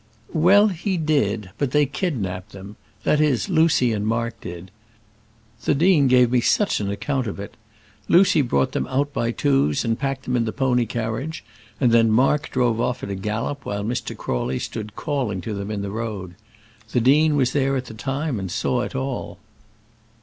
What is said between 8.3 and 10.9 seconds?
brought them out by twos and packed them in the pony